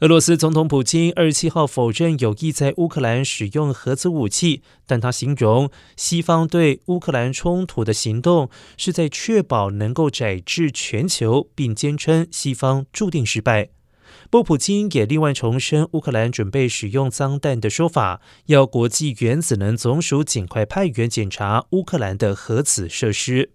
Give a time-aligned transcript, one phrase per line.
[0.00, 13.70] 俄罗斯总统普京二十七号否认有意在乌克兰使用核子武器，但他形容西方对乌克兰冲突的行动是在确保能够载至全球，并坚称西方注定失败。
[14.30, 23.50] 波普京也另外重申乌克兰准备使用脏弹的说法，要国际原子能总署尽快派员检查乌克兰的核子设施。